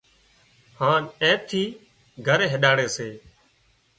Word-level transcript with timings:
هانَ 0.79 1.01
اين 1.21 1.37
ٿي 1.47 1.63
گھر 2.27 2.39
هينڏاڙي 2.51 2.87
سي 2.95 3.09